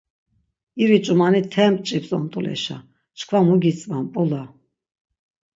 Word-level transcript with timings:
İri 0.81 0.97
ç̌umani 1.05 1.41
te 1.53 1.65
mç̆ips 1.71 2.09
ont̆uleşa, 2.17 2.77
çkva 3.17 3.39
mu 3.47 3.55
gitzva 3.61 3.97
mp̌ula. 4.03 4.43